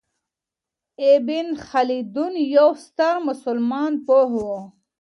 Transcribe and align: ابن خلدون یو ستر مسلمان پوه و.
ابن 1.13 1.47
خلدون 1.67 2.33
یو 2.55 2.69
ستر 2.85 3.15
مسلمان 3.27 3.91
پوه 4.05 4.29
و. 4.45 4.45